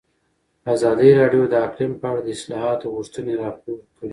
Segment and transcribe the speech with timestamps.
[0.73, 4.09] ازادي راډیو د اقلیم په اړه د اصلاحاتو غوښتنې راپور کړې.